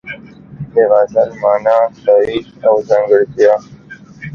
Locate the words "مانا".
1.41-1.77